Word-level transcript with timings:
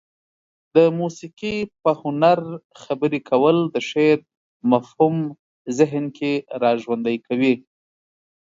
د 0.75 0.77
موسيقي 0.99 1.57
په 1.83 1.91
هنر 2.01 2.39
خبرې 2.81 3.19
کول 3.29 3.57
د 3.73 3.75
شعر 3.89 4.17
مفهوم 4.71 5.17
ذهن 5.77 6.05
کې 6.17 6.31
را 6.61 6.71
ژوندى 6.83 7.17
کوي. 7.27 7.53